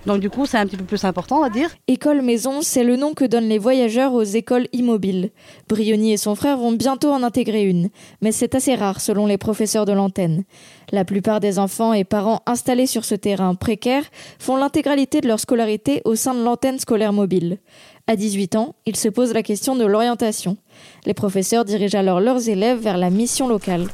Donc, 0.05 0.19
du 0.19 0.29
coup, 0.29 0.45
c'est 0.45 0.57
un 0.57 0.65
petit 0.65 0.77
peu 0.77 0.83
plus 0.83 1.03
important, 1.03 1.37
on 1.37 1.41
va 1.41 1.49
dire. 1.49 1.69
École 1.87 2.21
maison, 2.21 2.61
c'est 2.61 2.83
le 2.83 2.95
nom 2.95 3.13
que 3.13 3.25
donnent 3.25 3.49
les 3.49 3.59
voyageurs 3.59 4.13
aux 4.13 4.23
écoles 4.23 4.67
immobiles. 4.73 5.29
Brioni 5.69 6.13
et 6.13 6.17
son 6.17 6.33
frère 6.35 6.57
vont 6.57 6.71
bientôt 6.71 7.11
en 7.11 7.21
intégrer 7.21 7.63
une, 7.63 7.89
mais 8.21 8.31
c'est 8.31 8.55
assez 8.55 8.73
rare 8.75 8.99
selon 8.99 9.27
les 9.27 9.37
professeurs 9.37 9.85
de 9.85 9.93
l'antenne. 9.93 10.43
La 10.91 11.05
plupart 11.05 11.39
des 11.39 11.59
enfants 11.59 11.93
et 11.93 12.03
parents 12.03 12.41
installés 12.47 12.87
sur 12.87 13.05
ce 13.05 13.15
terrain 13.15 13.53
précaire 13.55 14.03
font 14.39 14.55
l'intégralité 14.55 15.21
de 15.21 15.27
leur 15.27 15.39
scolarité 15.39 16.01
au 16.03 16.15
sein 16.15 16.33
de 16.33 16.43
l'antenne 16.43 16.79
scolaire 16.79 17.13
mobile. 17.13 17.59
À 18.07 18.15
18 18.15 18.55
ans, 18.55 18.75
ils 18.85 18.95
se 18.95 19.07
posent 19.07 19.33
la 19.33 19.43
question 19.43 19.75
de 19.75 19.85
l'orientation. 19.85 20.57
Les 21.05 21.13
professeurs 21.13 21.63
dirigent 21.63 21.97
alors 21.97 22.19
leurs 22.19 22.49
élèves 22.49 22.79
vers 22.79 22.97
la 22.97 23.09
mission 23.09 23.47
locale. 23.47 23.87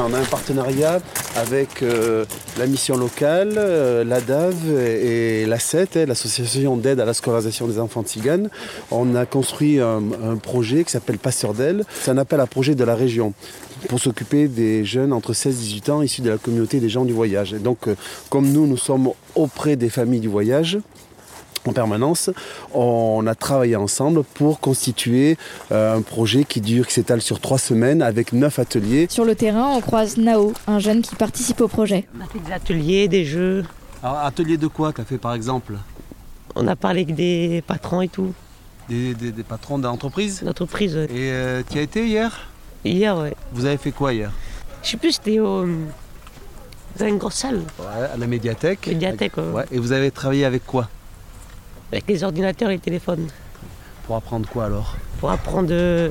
On 0.00 0.12
a 0.12 0.18
un 0.18 0.24
partenariat 0.24 1.00
avec 1.36 1.82
euh, 1.82 2.24
la 2.58 2.66
mission 2.66 2.96
locale, 2.96 3.52
euh, 3.56 4.02
l'ADAV 4.02 4.76
et 4.76 5.46
la 5.46 5.60
CET, 5.60 5.88
hein, 5.96 6.06
l'association 6.06 6.76
d'aide 6.76 6.98
à 6.98 7.04
la 7.04 7.14
scolarisation 7.14 7.68
des 7.68 7.78
enfants 7.78 8.02
tziganes. 8.02 8.50
On 8.90 9.14
a 9.14 9.24
construit 9.24 9.78
un, 9.78 10.02
un 10.22 10.36
projet 10.36 10.82
qui 10.82 10.90
s'appelle 10.90 11.18
Passeur 11.18 11.54
d'aile. 11.54 11.84
C'est 12.00 12.10
un 12.10 12.18
appel 12.18 12.40
à 12.40 12.46
projet 12.46 12.74
de 12.74 12.82
la 12.82 12.96
région 12.96 13.34
pour 13.88 14.00
s'occuper 14.00 14.48
des 14.48 14.84
jeunes 14.84 15.12
entre 15.12 15.32
16 15.32 15.54
et 15.54 15.62
18 15.62 15.88
ans 15.90 16.02
issus 16.02 16.22
de 16.22 16.30
la 16.30 16.38
communauté 16.38 16.80
des 16.80 16.88
gens 16.88 17.04
du 17.04 17.12
voyage. 17.12 17.54
Et 17.54 17.58
donc, 17.58 17.86
euh, 17.86 17.94
comme 18.30 18.50
nous, 18.50 18.66
nous 18.66 18.76
sommes 18.76 19.10
auprès 19.34 19.76
des 19.76 19.90
familles 19.90 20.20
du 20.20 20.28
voyage, 20.28 20.78
en 21.66 21.72
permanence, 21.72 22.30
on 22.72 23.26
a 23.26 23.34
travaillé 23.34 23.76
ensemble 23.76 24.22
pour 24.22 24.60
constituer 24.60 25.36
euh, 25.72 25.96
un 25.96 26.02
projet 26.02 26.44
qui 26.44 26.60
dure, 26.60 26.86
qui 26.86 26.94
s'étale 26.94 27.22
sur 27.22 27.40
trois 27.40 27.58
semaines 27.58 28.02
avec 28.02 28.32
neuf 28.32 28.58
ateliers. 28.58 29.06
Sur 29.10 29.24
le 29.24 29.34
terrain, 29.34 29.68
on 29.74 29.80
croise 29.80 30.16
Nao, 30.16 30.52
un 30.66 30.78
jeune 30.78 31.02
qui 31.02 31.14
participe 31.14 31.60
au 31.60 31.68
projet. 31.68 32.06
On 32.18 32.22
a 32.22 32.26
fait 32.26 32.38
des 32.38 32.52
ateliers, 32.52 33.08
des 33.08 33.24
jeux. 33.24 33.64
Alors, 34.02 34.18
atelier 34.18 34.56
de 34.56 34.66
quoi 34.66 34.92
tu 34.92 35.00
as 35.00 35.04
fait 35.04 35.18
par 35.18 35.34
exemple? 35.34 35.74
On 36.54 36.66
a 36.68 36.76
parlé 36.76 37.02
avec 37.02 37.14
des 37.14 37.62
patrons 37.66 38.02
et 38.02 38.08
tout. 38.08 38.32
Des, 38.88 39.14
des- 39.14 39.32
des 39.32 39.42
patrons 39.42 39.78
d'entreprise? 39.78 40.42
D'entreprise, 40.42 40.94
ouais. 40.96 41.04
Et 41.06 41.30
euh, 41.32 41.62
tu 41.68 41.76
y 41.76 41.78
as 41.78 41.82
été 41.82 42.06
hier? 42.06 42.48
Hier, 42.84 43.16
ouais. 43.16 43.34
Vous 43.52 43.64
avez 43.64 43.78
fait 43.78 43.92
quoi 43.92 44.12
hier? 44.12 44.30
Je 44.82 44.90
sais 44.90 44.96
plus, 44.98 45.12
c'était 45.12 45.38
au. 45.40 45.64
Dans 46.98 47.06
une 47.08 47.16
grosse 47.18 47.34
salle, 47.34 47.62
Ouais, 47.80 48.06
à 48.12 48.16
la 48.16 48.26
médiathèque. 48.28 48.86
médiathèque, 48.86 49.36
ouais. 49.38 49.50
Ouais, 49.52 49.64
et 49.72 49.78
vous 49.78 49.90
avez 49.90 50.12
travaillé 50.12 50.44
avec 50.44 50.64
quoi? 50.64 50.88
Avec 51.92 52.06
les 52.08 52.24
ordinateurs 52.24 52.70
et 52.70 52.74
les 52.74 52.78
téléphones. 52.80 53.28
Pour 54.06 54.16
apprendre 54.16 54.48
quoi 54.48 54.66
alors 54.66 54.96
Pour 55.18 55.30
apprendre 55.30 55.72
à 55.72 56.08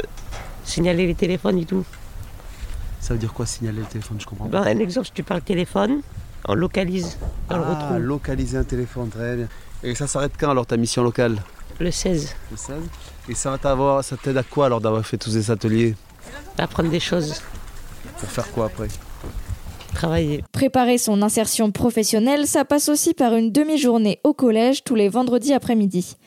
signaler 0.65 1.07
les 1.07 1.15
téléphones 1.15 1.59
et 1.59 1.65
tout. 1.65 1.85
Ça 2.99 3.13
veut 3.13 3.19
dire 3.19 3.33
quoi 3.33 3.45
signaler 3.45 3.79
le 3.79 3.85
téléphone 3.85 4.17
Je 4.19 4.25
comprends 4.25 4.47
pas. 4.47 4.63
Ben, 4.63 4.77
un 4.77 4.79
exemple, 4.79 5.07
si 5.07 5.13
tu 5.13 5.23
parles 5.23 5.41
téléphone, 5.41 6.01
on 6.47 6.55
localise, 6.55 7.17
on 7.49 7.57
le 7.57 7.63
ah, 7.65 7.69
retrouve. 7.69 7.97
localiser 7.97 8.57
un 8.57 8.63
téléphone, 8.63 9.09
très 9.09 9.35
bien. 9.35 9.47
Et 9.83 9.93
ça 9.95 10.07
s'arrête 10.07 10.33
quand 10.39 10.49
alors 10.49 10.65
ta 10.65 10.77
mission 10.77 11.03
locale 11.03 11.37
Le 11.79 11.91
16, 11.91 12.35
Le 12.51 12.57
16 12.57 12.75
Et 13.29 13.35
ça 13.35 13.51
va 13.51 13.57
t'avoir, 13.57 14.03
ça 14.03 14.15
t'aide 14.15 14.37
à 14.37 14.43
quoi 14.43 14.67
alors 14.67 14.79
d'avoir 14.79 15.05
fait 15.05 15.17
tous 15.17 15.31
ces 15.31 15.51
ateliers 15.51 15.95
apprendre 16.57 16.89
des 16.89 16.99
choses, 16.99 17.41
Pour 18.19 18.29
faire 18.29 18.49
quoi 18.51 18.65
après 18.67 18.87
Préparer 20.51 20.97
son 20.97 21.21
insertion 21.21 21.71
professionnelle, 21.71 22.47
ça 22.47 22.65
passe 22.65 22.89
aussi 22.89 23.13
par 23.13 23.35
une 23.35 23.51
demi-journée 23.51 24.19
au 24.23 24.33
collège 24.33 24.83
tous 24.83 24.95
les 24.95 25.09
vendredis 25.09 25.53
après-midi. 25.53 26.17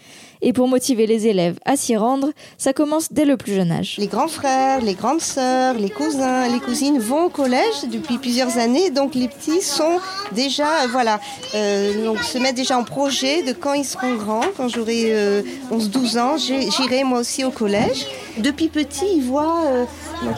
Et 0.49 0.53
pour 0.53 0.69
motiver 0.69 1.09
les 1.09 1.27
élèves 1.27 1.59
à 1.65 1.75
s'y 1.75 1.97
rendre, 1.97 2.31
ça 2.57 2.73
commence 2.73 3.09
dès 3.11 3.25
le 3.25 3.37
plus 3.37 3.53
jeune 3.53 3.73
âge. 3.73 3.97
Les 3.99 4.07
grands 4.07 4.29
frères, 4.29 4.81
les 4.81 4.95
grandes 4.95 5.21
sœurs, 5.21 5.75
les 5.75 5.91
cousins, 5.91 6.47
les 6.47 6.61
cousines 6.61 7.01
vont 7.01 7.25
au 7.25 7.29
collège 7.29 7.83
depuis 7.91 8.17
plusieurs 8.19 8.57
années, 8.57 8.91
donc 8.91 9.17
les 9.17 9.27
petits 9.27 9.61
sont 9.61 9.99
déjà, 10.31 10.85
euh, 10.85 10.87
voilà, 10.89 11.19
euh, 11.57 12.05
donc 12.05 12.23
se 12.23 12.39
mettent 12.39 12.55
déjà 12.55 12.79
en 12.79 12.85
projet 12.85 13.43
de 13.43 13.53
quand 13.53 13.73
ils 13.73 13.85
seront 13.85 14.15
grands, 14.15 14.45
quand 14.57 14.69
j'aurai 14.69 15.07
euh, 15.07 15.43
11-12 15.73 16.19
ans, 16.21 16.37
j'irai 16.37 17.03
moi 17.03 17.19
aussi 17.19 17.43
au 17.43 17.51
collège. 17.51 18.07
Depuis 18.39 18.69
petit, 18.69 19.07
ils 19.17 19.25
voient, 19.25 19.65
euh, 19.67 19.85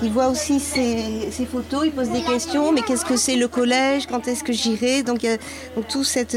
ils 0.02 0.10
voient 0.10 0.28
aussi 0.28 0.58
ces, 0.58 1.44
photos, 1.44 1.82
ils 1.84 1.92
posent 1.92 2.08
des 2.08 2.22
questions, 2.22 2.72
mais 2.72 2.80
qu'est-ce 2.80 3.04
que 3.04 3.18
c'est 3.18 3.36
le 3.36 3.46
collège, 3.46 4.06
quand 4.06 4.26
est-ce 4.26 4.42
que 4.42 4.54
j'irai, 4.54 5.02
donc 5.02 5.22
il 5.22 5.26
y 5.26 5.32
a 5.34 5.36
donc, 5.76 5.86
toute 5.86 6.06
cette 6.06 6.34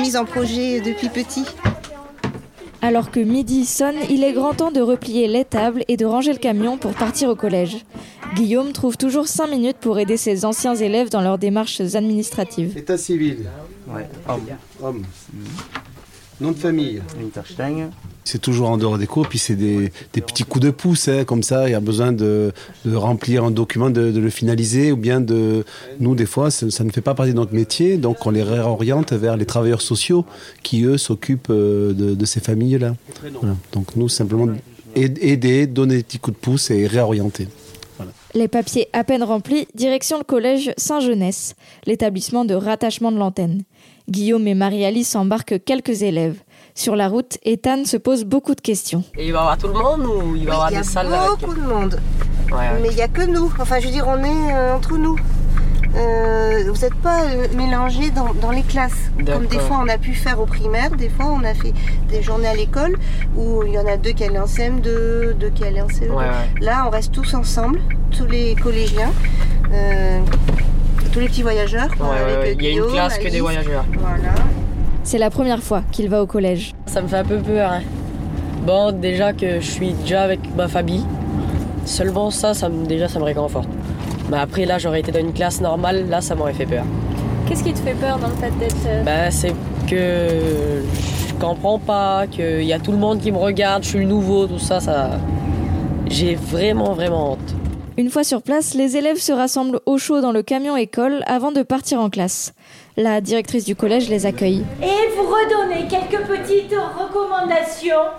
mise 0.00 0.16
en 0.16 0.24
projet 0.24 0.80
depuis 0.80 1.08
petit. 1.08 1.42
Alors 2.80 3.10
que 3.10 3.18
midi 3.18 3.66
sonne, 3.66 3.96
il 4.08 4.22
est 4.22 4.32
grand 4.32 4.54
temps 4.54 4.70
de 4.70 4.80
replier 4.80 5.26
les 5.26 5.44
tables 5.44 5.84
et 5.88 5.96
de 5.96 6.06
ranger 6.06 6.32
le 6.32 6.38
camion 6.38 6.78
pour 6.78 6.92
partir 6.92 7.28
au 7.28 7.34
collège. 7.34 7.84
Guillaume 8.36 8.72
trouve 8.72 8.96
toujours 8.96 9.26
5 9.26 9.48
minutes 9.48 9.78
pour 9.80 9.98
aider 9.98 10.16
ses 10.16 10.44
anciens 10.44 10.76
élèves 10.76 11.10
dans 11.10 11.20
leurs 11.20 11.38
démarches 11.38 11.80
administratives. 11.80 12.76
État 12.78 12.96
civil. 12.96 13.48
Ouais, 13.88 14.08
homme. 14.28 14.46
Homme. 14.80 15.02
Nom 16.40 16.52
de 16.52 16.56
famille. 16.56 17.02
Winterstein. 17.18 17.90
C'est 18.30 18.42
toujours 18.42 18.68
en 18.68 18.76
dehors 18.76 18.98
des 18.98 19.06
cours, 19.06 19.26
puis 19.26 19.38
c'est 19.38 19.54
des, 19.54 19.90
petits 20.12 20.44
coups 20.44 20.62
de 20.62 20.70
pouce, 20.70 21.08
hein, 21.08 21.24
comme 21.24 21.42
ça. 21.42 21.66
Il 21.66 21.72
y 21.72 21.74
a 21.74 21.80
besoin 21.80 22.12
de, 22.12 22.52
remplir 22.84 23.42
un 23.42 23.50
document, 23.50 23.88
de, 23.88 24.02
le 24.20 24.28
finaliser, 24.28 24.92
ou 24.92 24.98
bien 24.98 25.22
de. 25.22 25.64
Nous, 25.98 26.14
des 26.14 26.26
fois, 26.26 26.50
ça, 26.50 26.84
ne 26.84 26.90
fait 26.90 27.00
pas 27.00 27.14
partie 27.14 27.32
de 27.32 27.36
notre 27.36 27.54
métier, 27.54 27.96
donc 27.96 28.26
on 28.26 28.30
les 28.30 28.42
réoriente 28.42 29.14
vers 29.14 29.38
les 29.38 29.46
travailleurs 29.46 29.80
sociaux 29.80 30.26
qui, 30.62 30.84
eux, 30.84 30.98
s'occupent 30.98 31.48
euh, 31.48 31.94
de, 31.94 32.24
ces 32.26 32.40
familles-là. 32.40 32.96
Donc 33.72 33.96
nous, 33.96 34.10
simplement 34.10 34.48
aid- 34.94 35.18
aider, 35.22 35.66
donner 35.66 35.96
des 35.96 36.02
petits 36.02 36.18
coups 36.18 36.36
de 36.36 36.42
pouce 36.42 36.70
et 36.70 36.86
réorienter. 36.86 37.48
Les 38.34 38.48
papiers 38.48 38.88
à 38.92 39.04
peine 39.04 39.22
remplis, 39.22 39.68
direction 39.74 40.18
le 40.18 40.24
collège 40.24 40.72
Saint-Jeunesse, 40.76 41.54
l'établissement 41.86 42.44
de 42.44 42.52
rattachement 42.52 43.10
de 43.10 43.16
l'antenne. 43.16 43.62
Guillaume 44.10 44.46
et 44.46 44.54
Marie-Alice 44.54 45.16
embarquent 45.16 45.64
quelques 45.64 46.02
élèves. 46.02 46.36
Sur 46.78 46.94
la 46.94 47.08
route, 47.08 47.38
Ethan 47.42 47.84
se 47.84 47.96
pose 47.96 48.22
beaucoup 48.24 48.54
de 48.54 48.60
questions. 48.60 49.02
Et 49.16 49.26
il 49.26 49.32
va 49.32 49.38
y 49.38 49.40
avoir 49.40 49.58
tout 49.58 49.66
le 49.66 49.72
monde 49.72 50.06
ou 50.06 50.36
il 50.36 50.44
va 50.46 50.50
y 50.50 50.54
avoir 50.54 50.70
il 50.70 50.74
y 50.74 50.76
a 50.76 50.82
des 50.82 50.86
salles 50.86 51.12
avec... 51.12 51.40
beaucoup 51.40 51.54
de 51.54 51.60
monde. 51.60 52.00
Ouais, 52.52 52.56
ouais. 52.56 52.80
Mais 52.80 52.90
il 52.90 52.94
n'y 52.94 53.02
a 53.02 53.08
que 53.08 53.22
nous. 53.22 53.52
Enfin, 53.58 53.80
je 53.80 53.86
veux 53.86 53.92
dire, 53.92 54.06
on 54.06 54.22
est 54.22 54.54
euh, 54.54 54.76
entre 54.76 54.96
nous. 54.96 55.16
Euh, 55.96 56.70
vous 56.72 56.80
n'êtes 56.80 56.94
pas 56.94 57.24
euh, 57.24 57.48
mélangés 57.56 58.10
dans, 58.10 58.32
dans 58.32 58.52
les 58.52 58.62
classes. 58.62 59.10
Comme 59.26 59.46
des 59.46 59.58
fois 59.58 59.80
on 59.82 59.88
a 59.88 59.98
pu 59.98 60.14
faire 60.14 60.40
au 60.40 60.46
primaire, 60.46 60.92
des 60.92 61.08
fois 61.08 61.26
on 61.26 61.42
a 61.42 61.52
fait 61.52 61.74
des 62.10 62.22
journées 62.22 62.46
à 62.46 62.54
l'école 62.54 62.96
où 63.34 63.64
il 63.66 63.72
y 63.72 63.78
en 63.80 63.86
a 63.86 63.96
deux 63.96 64.12
qui 64.12 64.22
allaient 64.22 64.38
en 64.38 64.44
CM2, 64.44 65.32
deux 65.32 65.50
qui 65.52 65.64
allaient 65.64 65.80
en 65.80 65.88
CE2. 65.88 66.10
Ouais, 66.10 66.26
ouais. 66.26 66.60
Là, 66.60 66.84
on 66.86 66.90
reste 66.90 67.10
tous 67.10 67.34
ensemble, 67.34 67.80
tous 68.16 68.26
les 68.26 68.54
collégiens, 68.54 69.10
euh, 69.72 70.20
tous 71.12 71.18
les 71.18 71.26
petits 71.26 71.42
voyageurs. 71.42 71.88
Ouais, 71.98 72.06
ouais, 72.06 72.32
avec 72.34 72.38
ouais. 72.38 72.56
Il 72.60 72.64
y 72.64 72.68
a 72.68 72.84
une 72.84 72.92
classe 72.92 73.18
que 73.18 73.28
des 73.28 73.40
voyageurs. 73.40 73.84
Voilà. 73.98 74.34
C'est 75.10 75.16
la 75.16 75.30
première 75.30 75.62
fois 75.62 75.84
qu'il 75.90 76.10
va 76.10 76.22
au 76.22 76.26
collège. 76.26 76.74
Ça 76.84 77.00
me 77.00 77.08
fait 77.08 77.16
un 77.16 77.24
peu 77.24 77.38
peur. 77.38 77.72
hein. 77.72 77.80
Bon, 78.66 78.92
déjà 78.92 79.32
que 79.32 79.58
je 79.58 79.66
suis 79.66 79.94
déjà 79.94 80.20
avec 80.20 80.38
ma 80.54 80.68
famille. 80.68 81.02
Seulement 81.86 82.30
ça, 82.30 82.52
ça 82.52 82.68
me, 82.68 82.84
déjà, 82.84 83.08
ça 83.08 83.18
me 83.18 83.24
réconforte. 83.24 83.70
Mais 84.30 84.36
après, 84.36 84.66
là, 84.66 84.76
j'aurais 84.76 85.00
été 85.00 85.10
dans 85.10 85.20
une 85.20 85.32
classe 85.32 85.62
normale, 85.62 86.10
là, 86.10 86.20
ça 86.20 86.34
m'aurait 86.34 86.52
fait 86.52 86.66
peur. 86.66 86.84
Qu'est-ce 87.48 87.64
qui 87.64 87.72
te 87.72 87.78
fait 87.78 87.94
peur 87.94 88.18
dans 88.18 88.28
le 88.28 88.34
fait 88.34 88.50
d'être... 88.58 89.04
Bah, 89.06 89.30
c'est 89.30 89.54
que 89.88 90.28
je 91.26 91.34
comprends 91.40 91.78
pas, 91.78 92.26
qu'il 92.26 92.64
y 92.64 92.74
a 92.74 92.78
tout 92.78 92.92
le 92.92 92.98
monde 92.98 93.18
qui 93.18 93.32
me 93.32 93.38
regarde, 93.38 93.84
je 93.84 93.88
suis 93.88 94.00
le 94.00 94.04
nouveau, 94.04 94.46
tout 94.46 94.58
ça, 94.58 94.78
ça. 94.78 95.12
J'ai 96.08 96.34
vraiment, 96.34 96.92
vraiment 96.92 97.32
honte. 97.32 97.54
Une 97.96 98.10
fois 98.10 98.22
sur 98.22 98.42
place, 98.42 98.74
les 98.74 98.96
élèves 98.96 99.16
se 99.18 99.32
rassemblent 99.32 99.80
au 99.84 99.98
chaud 99.98 100.20
dans 100.20 100.30
le 100.30 100.42
camion 100.42 100.76
école 100.76 101.24
avant 101.26 101.50
de 101.50 101.62
partir 101.62 101.98
en 101.98 102.10
classe. 102.10 102.52
La 103.00 103.20
directrice 103.20 103.64
du 103.64 103.76
collège 103.76 104.08
les 104.08 104.26
accueille. 104.26 104.66
Et 104.82 105.14
vous 105.14 105.22
redonner 105.22 105.86
quelques 105.86 106.20
petites 106.26 106.74
recommandations 106.74 108.10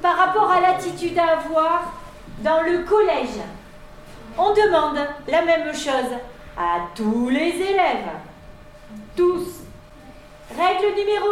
par 0.00 0.16
rapport 0.16 0.50
à 0.50 0.62
l'attitude 0.62 1.18
à 1.18 1.36
avoir 1.38 1.92
dans 2.38 2.62
le 2.62 2.84
collège. 2.84 3.36
On 4.38 4.54
demande 4.54 4.96
la 5.28 5.42
même 5.42 5.74
chose 5.74 6.10
à 6.56 6.86
tous 6.94 7.28
les 7.28 7.50
élèves. 7.50 8.08
Tous. 9.14 9.60
Règle 10.58 10.96
numéro 10.96 11.26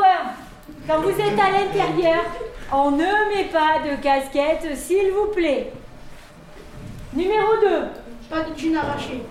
1. 0.86 0.86
Quand 0.86 1.00
vous 1.00 1.18
êtes 1.18 1.40
à 1.40 1.52
l'intérieur, 1.52 2.24
on 2.74 2.90
ne 2.90 3.34
met 3.34 3.44
pas 3.50 3.78
de 3.88 4.02
casquette, 4.02 4.76
s'il 4.76 5.10
vous 5.12 5.28
plaît. 5.28 5.72
Numéro 7.14 7.56
2. 7.62 7.68
Pas 8.28 8.42
de 8.42 8.54
jean 8.54 8.76
arraché. 8.76 9.22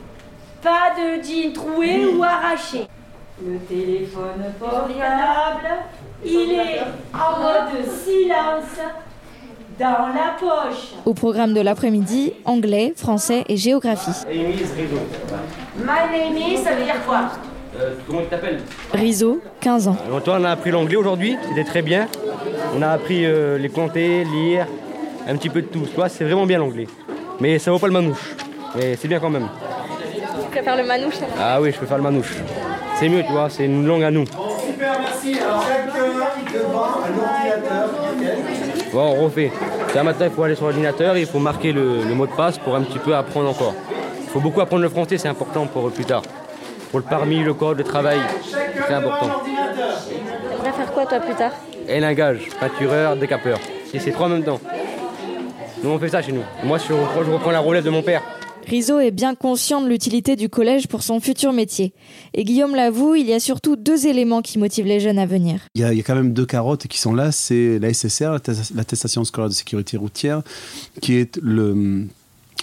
Pas 0.64 0.96
de 0.98 1.22
jean 1.22 1.54
troué 1.54 2.08
ou 2.08 2.24
arraché. 2.24 2.88
Le 3.46 3.58
téléphone 3.60 4.54
portable, 4.60 4.96
il 6.26 6.52
est 6.52 6.82
en 7.14 7.40
mode 7.40 7.86
silence 8.04 8.80
dans 9.80 10.08
la 10.14 10.36
poche. 10.38 10.94
Au 11.06 11.14
programme 11.14 11.54
de 11.54 11.62
l'après-midi, 11.62 12.34
anglais, 12.44 12.94
français 12.98 13.46
et 13.48 13.56
géographie. 13.56 14.12
My 14.30 15.86
name 16.12 16.38
is, 16.38 16.58
ça 16.58 16.76
veut 16.76 16.84
dire 16.84 17.06
quoi? 17.08 17.30
Comment 18.06 18.22
tu 18.22 18.28
t'appelles 18.28 18.60
Riso, 18.94 19.40
15 19.62 19.88
ans. 19.88 19.98
Alors, 20.06 20.22
toi, 20.22 20.38
on 20.42 20.44
a 20.44 20.50
appris 20.50 20.72
l'anglais 20.72 20.98
aujourd'hui, 20.98 21.38
c'était 21.48 21.64
très 21.64 21.82
bien. 21.82 22.08
On 22.76 22.82
a 22.82 22.90
appris 22.90 23.26
euh, 23.26 23.58
les 23.58 23.70
compter, 23.70 24.26
lire, 24.26 24.68
un 25.26 25.38
petit 25.38 25.50
peu 25.50 25.62
de 25.62 25.68
tout. 25.68 25.86
Toi, 25.96 26.10
c'est 26.10 26.26
vraiment 26.26 26.46
bien 26.46 26.60
l'anglais. 26.60 26.88
Mais 27.40 27.58
ça 27.58 27.72
vaut 27.72 27.80
pas 27.80 27.88
le 27.88 27.94
manouche. 27.94 28.36
Mais 28.76 28.98
c'est 28.98 29.08
bien 29.08 29.20
quand 29.22 29.30
même. 29.30 29.48
Tu 30.44 30.50
préfères 30.52 30.76
le 30.76 30.84
manouche 30.84 31.16
Ah 31.40 31.62
oui, 31.62 31.72
je 31.72 31.78
peux 31.80 31.86
faire 31.86 31.98
le 31.98 32.04
manouche. 32.04 32.34
C'est 33.00 33.08
mieux, 33.08 33.24
tu 33.24 33.32
vois, 33.32 33.50
c'est 33.50 33.64
une 33.64 33.88
langue 33.88 34.04
à 34.04 34.12
nous. 34.12 34.26
Super, 34.26 35.00
merci. 35.00 35.40
Alors, 35.40 35.64
chacun 35.64 36.54
devant 36.54 36.84
un 36.84 37.14
ordinateur. 37.24 37.90
Bon, 38.92 39.16
on 39.18 39.24
refait. 39.24 39.52
Un 39.96 40.04
matin, 40.04 40.26
il 40.26 40.32
faut 40.32 40.44
aller 40.44 40.56
sur 40.56 40.66
l'ordinateur, 40.66 41.16
il 41.16 41.26
faut 41.26 41.40
marquer 41.40 41.72
le, 41.72 42.04
le 42.04 42.14
mot 42.14 42.28
de 42.28 42.32
passe 42.34 42.58
pour 42.58 42.76
un 42.76 42.82
petit 42.82 43.00
peu 43.00 43.16
apprendre 43.16 43.50
encore. 43.50 43.74
Il 44.22 44.30
faut 44.30 44.42
beaucoup 44.42 44.60
apprendre 44.60 44.82
le 44.82 44.90
français, 44.90 45.18
c'est 45.18 45.30
important 45.30 45.66
pour 45.66 45.90
plus 45.92 46.04
tard. 46.04 46.24
Pour 46.92 47.00
le 47.00 47.06
parmi, 47.06 47.40
le 47.40 47.54
code, 47.54 47.78
le 47.78 47.86
travail, 47.86 48.20
c'est 48.86 48.94
important. 48.94 49.30
T'aimerais 49.46 50.78
faire 50.78 50.92
quoi 50.92 51.06
toi 51.06 51.20
plus 51.20 51.36
tard? 51.36 51.52
Et 51.88 52.02
langage, 52.02 52.50
peintureur, 52.60 53.16
décapeur. 53.16 53.60
Et 53.94 54.00
c'est 54.00 54.12
trois 54.12 54.28
en 54.28 54.32
même 54.32 54.44
temps. 54.44 54.60
Nous, 55.82 55.90
on 55.90 55.98
fait 55.98 56.10
ça 56.10 56.22
chez 56.22 56.34
nous. 56.34 56.44
Moi, 56.66 56.78
je 56.86 56.92
reprends, 56.92 57.24
je 57.24 57.32
reprends 57.32 57.52
la 57.52 57.62
relève 57.62 57.86
de 57.86 57.90
mon 57.90 58.02
père. 58.02 58.22
Riso 58.70 59.00
est 59.00 59.10
bien 59.10 59.34
conscient 59.34 59.82
de 59.82 59.88
l'utilité 59.88 60.36
du 60.36 60.48
collège 60.48 60.88
pour 60.88 61.02
son 61.02 61.20
futur 61.20 61.54
métier. 61.54 61.92
Et 62.36 62.44
Guillaume 62.44 62.76
l'avoue, 62.76 63.16
il 63.16 63.26
y 63.26 63.34
a 63.34 63.40
surtout 63.40 63.76
deux 63.76 64.06
éléments 64.06 64.44
qui 64.44 64.60
motivent 64.60 64.86
les 64.86 65.00
jeunes 65.00 65.18
à 65.18 65.26
venir. 65.26 65.62
Il 65.74 65.82
y, 65.82 65.84
a, 65.84 65.92
il 65.92 65.98
y 65.98 66.02
a 66.02 66.04
quand 66.04 66.14
même 66.14 66.34
deux 66.34 66.46
carottes 66.46 66.86
qui 66.88 67.00
sont 67.00 67.14
là, 67.14 67.32
c'est 67.32 67.80
la 67.80 67.92
SSR, 67.92 68.38
l'attestation 68.76 69.24
scolaire 69.24 69.50
de 69.50 69.56
sécurité 69.56 69.98
routière, 69.98 70.44
qui 71.02 71.16
est 71.16 71.40
le, 71.42 72.06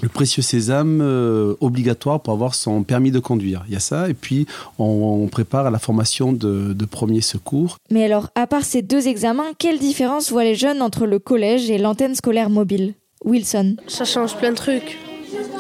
le 0.01 0.09
précieux 0.09 0.43
sésame 0.43 1.01
euh, 1.03 1.55
obligatoire 1.61 2.21
pour 2.21 2.33
avoir 2.33 2.55
son 2.55 2.85
permis 2.85 3.11
de 3.11 3.19
conduire. 3.19 3.65
Il 3.67 3.75
y 3.75 3.77
a 3.77 3.81
ça, 3.81 4.09
et 4.09 4.15
puis 4.15 4.47
on, 4.79 5.27
prépare 5.27 5.67
à 5.67 5.71
la 5.71 5.81
formation 5.81 6.33
de, 6.33 6.73
de 6.73 6.85
premier 6.85 7.21
secours. 7.21 7.79
Mais 7.91 8.05
alors, 8.05 8.31
à 8.37 8.47
part 8.47 8.65
ces 8.65 8.83
deux 8.83 9.09
examens, 9.09 9.53
quelle 9.59 9.81
différence 9.81 10.31
voient 10.31 10.45
les 10.45 10.55
jeunes 10.55 10.83
entre 10.83 11.05
le 11.05 11.19
collège 11.19 11.69
et 11.69 11.79
l'antenne 11.79 12.15
scolaire 12.15 12.49
mobile? 12.49 12.95
Wilson. 13.25 13.77
Ça 13.89 14.05
change 14.05 14.37
plein 14.37 14.51
de 14.51 14.57
trucs. 14.57 14.99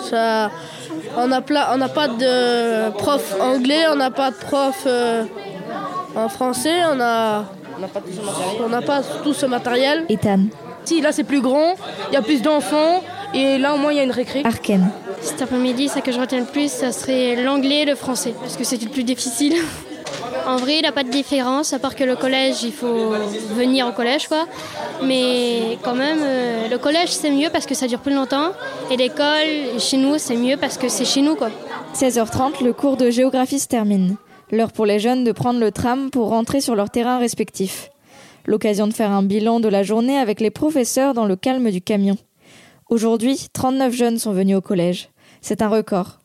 Ça, 0.02 0.50
on 1.16 1.26
n'a 1.28 1.40
pas 1.40 2.08
de 2.08 2.90
prof 2.90 3.36
anglais, 3.40 3.84
on 3.90 3.96
n'a 3.96 4.10
pas 4.10 4.30
de 4.30 4.36
prof 4.36 4.84
euh, 4.86 5.24
en 6.14 6.28
français, 6.28 6.84
on 6.92 7.00
a, 7.00 7.44
on 8.64 8.68
n'a 8.68 8.82
pas, 8.82 9.02
tout 9.22 9.34
ce 9.34 9.46
matériel. 9.46 10.04
Ethan. 10.08 10.40
Si, 10.84 11.00
là 11.00 11.12
c'est 11.12 11.24
plus 11.24 11.40
grand, 11.40 11.74
il 12.10 12.14
y 12.14 12.16
a 12.16 12.22
plus 12.22 12.42
d'enfants, 12.42 13.02
et 13.34 13.58
là 13.58 13.74
au 13.74 13.78
moins 13.78 13.92
il 13.92 13.96
y 13.96 14.00
a 14.00 14.04
une 14.04 14.12
récré. 14.12 14.42
Arken. 14.44 14.88
Cet 15.20 15.42
après-midi, 15.42 15.88
ce 15.88 15.98
que 15.98 16.12
je 16.12 16.20
retiens 16.20 16.40
le 16.40 16.46
plus, 16.46 16.70
ça 16.70 16.92
serait 16.92 17.36
l'anglais 17.36 17.82
et 17.82 17.84
le 17.84 17.94
français, 17.94 18.34
parce 18.40 18.56
que 18.56 18.64
c'est 18.64 18.80
le 18.82 18.90
plus 18.90 19.04
difficile. 19.04 19.54
En 20.46 20.56
vrai, 20.58 20.76
il 20.76 20.82
n'y 20.82 20.86
a 20.86 20.92
pas 20.92 21.02
de 21.02 21.10
différence, 21.10 21.72
à 21.72 21.80
part 21.80 21.96
que 21.96 22.04
le 22.04 22.14
collège, 22.14 22.62
il 22.62 22.72
faut 22.72 23.10
venir 23.54 23.88
au 23.88 23.92
collège, 23.92 24.28
quoi. 24.28 24.46
Mais 25.02 25.76
quand 25.82 25.94
même, 25.94 26.20
euh, 26.22 26.68
le 26.68 26.78
collège, 26.78 27.10
c'est 27.10 27.30
mieux 27.32 27.48
parce 27.50 27.66
que 27.66 27.74
ça 27.74 27.88
dure 27.88 27.98
plus 27.98 28.14
longtemps. 28.14 28.52
Et 28.90 28.96
l'école, 28.96 29.80
chez 29.80 29.96
nous, 29.96 30.18
c'est 30.18 30.36
mieux 30.36 30.56
parce 30.56 30.78
que 30.78 30.88
c'est 30.88 31.04
chez 31.04 31.20
nous, 31.20 31.34
quoi. 31.34 31.50
16h30, 31.94 32.62
le 32.62 32.72
cours 32.72 32.96
de 32.96 33.10
géographie 33.10 33.58
se 33.58 33.66
termine. 33.66 34.16
L'heure 34.52 34.70
pour 34.70 34.86
les 34.86 35.00
jeunes 35.00 35.24
de 35.24 35.32
prendre 35.32 35.58
le 35.58 35.72
tram 35.72 36.10
pour 36.10 36.28
rentrer 36.28 36.60
sur 36.60 36.76
leur 36.76 36.90
terrain 36.90 37.18
respectif. 37.18 37.90
L'occasion 38.44 38.86
de 38.86 38.94
faire 38.94 39.10
un 39.10 39.24
bilan 39.24 39.58
de 39.58 39.68
la 39.68 39.82
journée 39.82 40.16
avec 40.16 40.40
les 40.40 40.50
professeurs 40.52 41.14
dans 41.14 41.26
le 41.26 41.34
calme 41.34 41.72
du 41.72 41.82
camion. 41.82 42.16
Aujourd'hui, 42.88 43.48
39 43.52 43.92
jeunes 43.92 44.18
sont 44.18 44.32
venus 44.32 44.56
au 44.56 44.60
collège. 44.60 45.08
C'est 45.40 45.62
un 45.62 45.68
record. 45.68 46.20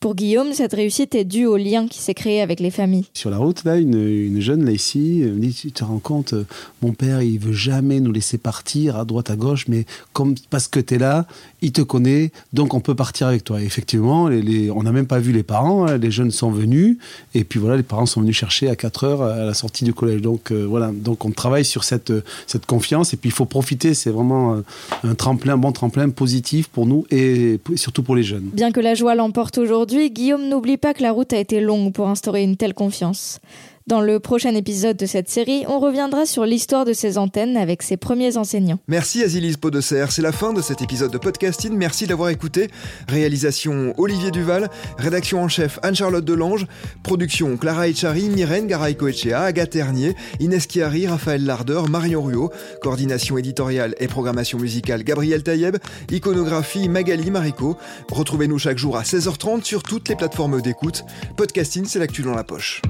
Pour 0.00 0.14
Guillaume, 0.14 0.52
cette 0.52 0.74
réussite 0.74 1.16
est 1.16 1.24
due 1.24 1.46
au 1.46 1.56
lien 1.56 1.88
qui 1.88 1.98
s'est 1.98 2.14
créé 2.14 2.40
avec 2.40 2.60
les 2.60 2.70
familles. 2.70 3.06
Sur 3.14 3.30
la 3.30 3.38
route, 3.38 3.64
là, 3.64 3.78
une, 3.78 4.40
jeune 4.40 4.70
ici 4.70 5.22
me 5.24 5.40
dit 5.40 5.52
Tu 5.52 5.72
te 5.72 5.82
rends 5.82 5.98
compte, 5.98 6.34
euh, 6.34 6.46
mon 6.82 6.92
père, 6.92 7.20
il 7.20 7.40
veut 7.40 7.52
jamais 7.52 7.98
nous 7.98 8.12
laisser 8.12 8.38
partir 8.38 8.96
à 8.96 9.04
droite, 9.04 9.28
à 9.28 9.34
gauche, 9.34 9.66
mais 9.66 9.86
comme 10.12 10.36
parce 10.50 10.68
que 10.68 10.78
tu 10.78 10.94
es 10.94 10.98
là, 10.98 11.26
il 11.62 11.72
te 11.72 11.82
connaît, 11.82 12.30
donc 12.52 12.74
on 12.74 12.80
peut 12.80 12.94
partir 12.94 13.26
avec 13.26 13.42
toi. 13.42 13.60
effectivement, 13.60 14.26
on 14.26 14.82
n'a 14.84 14.92
même 14.92 15.08
pas 15.08 15.18
vu 15.18 15.32
les 15.32 15.42
parents, 15.42 15.86
hein, 15.86 15.98
les 15.98 16.12
jeunes 16.12 16.30
sont 16.30 16.52
venus, 16.52 16.98
et 17.34 17.42
puis 17.42 17.58
voilà, 17.58 17.76
les 17.76 17.82
parents 17.82 18.06
sont 18.06 18.20
venus 18.20 18.36
chercher 18.36 18.68
à 18.68 18.76
4 18.76 19.04
heures 19.04 19.22
à 19.22 19.44
la 19.44 19.54
sortie 19.54 19.84
du 19.84 19.92
collège. 19.92 20.22
Donc 20.22 20.52
euh, 20.52 20.64
voilà, 20.64 20.92
donc 20.94 21.24
on 21.24 21.32
travaille 21.32 21.64
sur 21.64 21.82
cette, 21.82 22.12
cette 22.46 22.66
confiance, 22.66 23.14
et 23.14 23.16
puis 23.16 23.30
il 23.30 23.32
faut 23.32 23.46
profiter, 23.46 23.94
c'est 23.94 24.10
vraiment 24.10 24.54
euh, 24.54 24.62
un 25.02 25.16
tremplin, 25.16 25.54
un 25.54 25.58
bon 25.58 25.72
tremplin 25.72 26.08
positif 26.10 26.68
pour 26.68 26.86
nous 26.86 27.04
et 27.10 27.58
surtout 27.74 28.04
pour 28.04 28.14
les 28.14 28.22
jeunes. 28.22 28.50
Bien 28.52 28.70
que 28.70 28.80
la 28.80 28.94
joie 28.94 29.16
l'emporte 29.16 29.58
aujourd'hui, 29.58 29.87
Guillaume 29.88 30.48
n'oublie 30.48 30.76
pas 30.76 30.94
que 30.94 31.02
la 31.02 31.12
route 31.12 31.32
a 31.32 31.38
été 31.38 31.60
longue 31.60 31.92
pour 31.92 32.08
instaurer 32.08 32.42
une 32.42 32.56
telle 32.56 32.74
confiance. 32.74 33.40
Dans 33.88 34.02
le 34.02 34.20
prochain 34.20 34.54
épisode 34.54 34.98
de 34.98 35.06
cette 35.06 35.30
série, 35.30 35.64
on 35.66 35.80
reviendra 35.80 36.26
sur 36.26 36.44
l'histoire 36.44 36.84
de 36.84 36.92
ces 36.92 37.16
antennes 37.16 37.56
avec 37.56 37.82
ses 37.82 37.96
premiers 37.96 38.36
enseignants. 38.36 38.78
Merci 38.86 39.22
Azilise 39.22 39.56
Podesser, 39.56 40.04
c'est 40.10 40.20
la 40.20 40.30
fin 40.30 40.52
de 40.52 40.60
cet 40.60 40.82
épisode 40.82 41.10
de 41.10 41.16
podcasting, 41.16 41.72
merci 41.72 42.06
d'avoir 42.06 42.28
écouté. 42.28 42.68
Réalisation 43.08 43.94
Olivier 43.96 44.30
Duval, 44.30 44.68
rédaction 44.98 45.42
en 45.42 45.48
chef 45.48 45.78
Anne-Charlotte 45.82 46.26
Delange, 46.26 46.66
production 47.02 47.56
Clara 47.56 47.88
Echari, 47.88 48.28
Myrène 48.28 48.66
Garay-Coechea, 48.66 49.40
Agathe 49.40 49.70
Ternier, 49.70 50.14
Inès 50.38 50.68
Chiari, 50.68 51.06
Raphaël 51.06 51.46
Lardeur, 51.46 51.88
Marion 51.88 52.22
Ruot, 52.22 52.50
coordination 52.82 53.38
éditoriale 53.38 53.94
et 54.00 54.06
programmation 54.06 54.58
musicale 54.58 55.02
Gabriel 55.02 55.42
Taïeb, 55.42 55.78
iconographie 56.10 56.90
Magali 56.90 57.30
Marico. 57.30 57.78
Retrouvez-nous 58.12 58.58
chaque 58.58 58.76
jour 58.76 58.98
à 58.98 59.02
16h30 59.04 59.64
sur 59.64 59.82
toutes 59.82 60.10
les 60.10 60.14
plateformes 60.14 60.60
d'écoute. 60.60 61.04
Podcasting, 61.38 61.86
c'est 61.86 61.98
l'actu 61.98 62.20
dans 62.20 62.34
la 62.34 62.44
poche. 62.44 62.82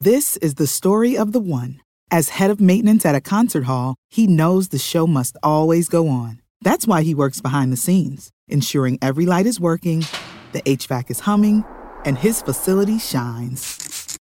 This 0.00 0.38
is 0.38 0.54
the 0.54 0.66
story 0.66 1.18
of 1.18 1.32
the 1.32 1.40
one. 1.40 1.80
As 2.10 2.30
head 2.30 2.50
of 2.50 2.60
maintenance 2.60 3.04
at 3.04 3.14
a 3.14 3.20
concert 3.20 3.64
hall, 3.64 3.96
he 4.08 4.26
knows 4.26 4.68
the 4.68 4.78
show 4.78 5.06
must 5.06 5.36
always 5.42 5.88
go 5.88 6.08
on. 6.08 6.40
That's 6.62 6.86
why 6.86 7.02
he 7.02 7.14
works 7.14 7.40
behind 7.40 7.72
the 7.72 7.76
scenes, 7.76 8.30
ensuring 8.46 8.98
every 9.02 9.26
light 9.26 9.44
is 9.44 9.60
working, 9.60 10.06
the 10.52 10.62
HVAC 10.62 11.10
is 11.10 11.20
humming, 11.20 11.64
and 12.04 12.16
his 12.16 12.40
facility 12.40 12.98
shines. 12.98 13.87